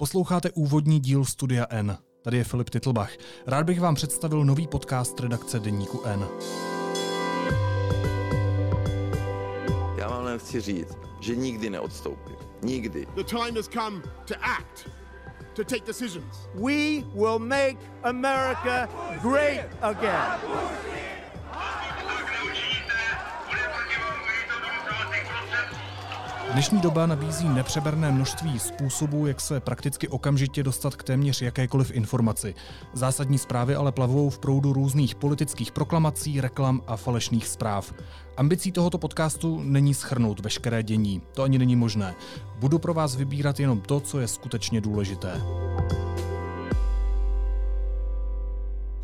Posloucháte 0.00 0.50
úvodní 0.50 1.00
díl 1.00 1.24
Studia 1.24 1.66
N. 1.70 1.98
Tady 2.22 2.36
je 2.36 2.44
Filip 2.44 2.70
Titlbach. 2.70 3.10
Rád 3.46 3.66
bych 3.66 3.80
vám 3.80 3.94
představil 3.94 4.44
nový 4.44 4.66
podcast 4.66 5.20
redakce 5.20 5.60
Deníku 5.60 6.02
N. 6.04 6.28
Já 9.96 10.08
vám 10.08 10.26
jen 10.26 10.38
chci 10.38 10.60
říct, 10.60 10.98
že 11.20 11.36
nikdy 11.36 11.70
neodstoupím. 11.70 12.36
Nikdy. 12.62 13.06
The 13.14 13.24
time 13.24 13.56
has 13.56 13.68
come 13.68 14.02
to 14.24 14.34
act, 14.40 14.88
to 15.54 15.64
take 15.64 15.86
decisions. 15.86 16.48
We 16.54 17.02
will 17.14 17.38
make 17.38 17.78
America 18.02 18.88
great 19.22 19.66
again. 19.82 20.97
Dnešní 26.52 26.80
doba 26.80 27.06
nabízí 27.06 27.48
nepřeberné 27.48 28.12
množství 28.12 28.58
způsobů, 28.58 29.26
jak 29.26 29.40
se 29.40 29.60
prakticky 29.60 30.08
okamžitě 30.08 30.62
dostat 30.62 30.96
k 30.96 31.02
téměř 31.02 31.42
jakékoliv 31.42 31.90
informaci. 31.90 32.54
Zásadní 32.92 33.38
zprávy 33.38 33.74
ale 33.74 33.92
plavou 33.92 34.30
v 34.30 34.38
proudu 34.38 34.72
různých 34.72 35.14
politických 35.14 35.72
proklamací, 35.72 36.40
reklam 36.40 36.82
a 36.86 36.96
falešných 36.96 37.46
zpráv. 37.46 37.94
Ambicí 38.36 38.72
tohoto 38.72 38.98
podcastu 38.98 39.60
není 39.62 39.94
schrnout 39.94 40.40
veškeré 40.40 40.82
dění, 40.82 41.22
to 41.32 41.42
ani 41.42 41.58
není 41.58 41.76
možné. 41.76 42.14
Budu 42.58 42.78
pro 42.78 42.94
vás 42.94 43.16
vybírat 43.16 43.60
jenom 43.60 43.80
to, 43.80 44.00
co 44.00 44.20
je 44.20 44.28
skutečně 44.28 44.80
důležité. 44.80 45.40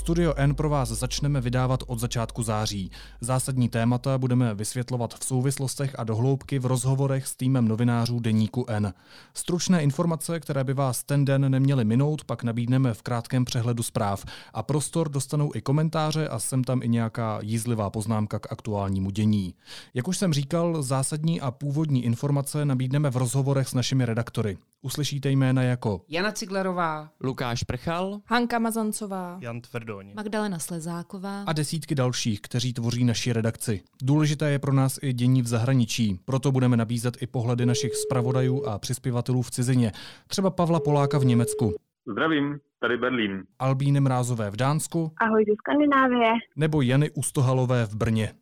Studio 0.00 0.34
N 0.36 0.54
pro 0.54 0.68
vás 0.68 0.88
začneme 0.88 1.40
vydávat 1.40 1.80
od 1.86 1.98
začátku 1.98 2.42
září. 2.42 2.90
Zásadní 3.20 3.68
témata 3.68 4.18
budeme 4.18 4.54
vysvětlovat 4.54 5.14
v 5.14 5.24
souvislostech 5.24 5.94
a 5.98 6.04
dohloubky 6.04 6.58
v 6.58 6.66
rozhovorech 6.66 7.26
s 7.26 7.36
týmem 7.36 7.68
novinářů 7.68 8.20
Deníku 8.20 8.64
N. 8.68 8.94
Stručné 9.34 9.82
informace, 9.82 10.40
které 10.40 10.64
by 10.64 10.74
vás 10.74 11.02
ten 11.02 11.24
den 11.24 11.50
neměly 11.50 11.84
minout, 11.84 12.24
pak 12.24 12.42
nabídneme 12.42 12.94
v 12.94 13.02
krátkém 13.02 13.44
přehledu 13.44 13.82
zpráv. 13.82 14.24
A 14.54 14.62
prostor 14.62 15.08
dostanou 15.08 15.50
i 15.54 15.60
komentáře 15.60 16.28
a 16.28 16.38
sem 16.38 16.64
tam 16.64 16.82
i 16.82 16.88
nějaká 16.88 17.38
jízlivá 17.42 17.90
poznámka 17.90 18.38
k 18.38 18.52
aktuálnímu 18.52 19.10
dění. 19.10 19.54
Jak 19.94 20.08
už 20.08 20.18
jsem 20.18 20.32
říkal, 20.32 20.82
zásadní 20.82 21.40
a 21.40 21.50
původní 21.50 22.04
informace 22.04 22.64
nabídneme 22.64 23.10
v 23.10 23.16
rozhovorech 23.16 23.68
s 23.68 23.74
našimi 23.74 24.04
redaktory. 24.04 24.58
Uslyšíte 24.82 25.30
jména 25.30 25.62
jako 25.62 26.00
Jana 26.08 26.32
Ciglerová, 26.32 27.10
Lukáš 27.20 27.62
Prchal, 27.62 28.20
Hanka 28.26 28.58
Mazancová, 28.58 29.38
Jan 29.40 29.60
Tvrdoň, 29.60 30.12
Magdalena 30.16 30.58
Slezáková 30.58 31.42
a 31.46 31.52
desítky 31.52 31.94
dalších, 31.94 32.40
kteří 32.40 32.72
tvoří 32.72 33.04
naši 33.04 33.32
redakci. 33.32 33.82
Důležité 34.02 34.50
je 34.50 34.58
pro 34.58 34.72
nás 34.72 34.98
i 35.02 35.12
dění 35.12 35.42
v 35.42 35.46
zahraničí, 35.46 36.20
proto 36.24 36.52
budeme 36.52 36.76
nabízet 36.76 37.22
i 37.22 37.26
pohledy 37.26 37.66
našich 37.66 37.94
zpravodajů 37.94 38.66
a 38.66 38.78
přispěvatelů 38.78 39.42
v 39.42 39.50
cizině, 39.50 39.92
třeba 40.26 40.50
Pavla 40.50 40.80
Poláka 40.80 41.18
v 41.18 41.24
Německu. 41.24 41.74
Zdravím, 42.12 42.58
tady 42.80 42.96
Berlín. 42.96 43.44
Albíny 43.58 44.00
Mrázové 44.00 44.50
v 44.50 44.56
Dánsku. 44.56 45.12
Ahoj 45.20 45.44
ze 45.48 45.54
Skandinávie. 45.54 46.32
Nebo 46.56 46.82
Jany 46.82 47.10
Ustohalové 47.10 47.86
v 47.86 47.94
Brně. 47.94 48.32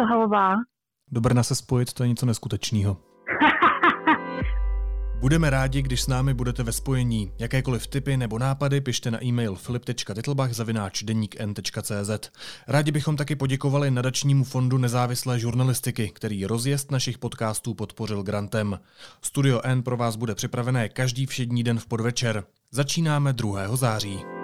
Ustohalová. 0.00 0.54
Do 1.10 1.20
Brna 1.20 1.42
se 1.42 1.54
spojit, 1.54 1.92
to 1.92 2.02
je 2.02 2.08
něco 2.08 2.26
neskutečného. 2.26 2.96
Budeme 5.20 5.50
rádi, 5.50 5.82
když 5.82 6.02
s 6.02 6.06
námi 6.06 6.34
budete 6.34 6.62
ve 6.62 6.72
spojení. 6.72 7.32
Jakékoliv 7.38 7.86
tipy 7.86 8.16
nebo 8.16 8.38
nápady 8.38 8.80
pište 8.80 9.10
na 9.10 9.24
e-mail 9.24 9.54
filip.titlbach.cz. 9.54 12.30
Rádi 12.68 12.92
bychom 12.92 13.16
taky 13.16 13.36
poděkovali 13.36 13.90
nadačnímu 13.90 14.44
fondu 14.44 14.78
nezávislé 14.78 15.38
žurnalistiky, 15.38 16.10
který 16.14 16.46
rozjezd 16.46 16.90
našich 16.90 17.18
podcastů 17.18 17.74
podpořil 17.74 18.22
grantem. 18.22 18.80
Studio 19.22 19.60
N 19.64 19.82
pro 19.82 19.96
vás 19.96 20.16
bude 20.16 20.34
připravené 20.34 20.88
každý 20.88 21.26
všední 21.26 21.62
den 21.62 21.78
v 21.78 21.86
podvečer. 21.86 22.44
Začínáme 22.70 23.32
2. 23.32 23.76
září. 23.76 24.35